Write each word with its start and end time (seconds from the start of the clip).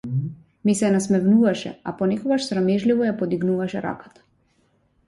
Ми 0.67 0.73
се 0.79 0.89
насмевнуваше, 0.95 1.75
а 1.91 1.93
понекогаш 2.01 2.49
срамежливо 2.49 3.07
ја 3.11 3.17
подигнуваше 3.21 3.87
раката. 3.89 4.29